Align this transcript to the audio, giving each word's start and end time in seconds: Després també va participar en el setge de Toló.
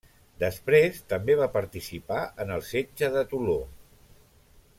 Després 0.43 0.97
també 1.13 1.35
va 1.41 1.49
participar 1.57 2.23
en 2.45 2.55
el 2.59 2.65
setge 2.71 3.11
de 3.19 3.27
Toló. 3.35 3.59